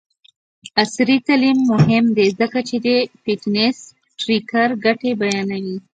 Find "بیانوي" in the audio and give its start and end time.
5.21-5.77